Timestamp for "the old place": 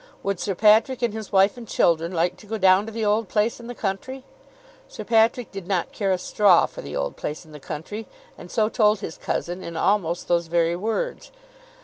2.91-3.59, 6.81-7.45